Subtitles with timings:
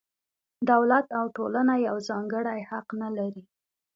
[0.71, 3.43] دولت او ټولنه یو ځانګړی حق نه لري.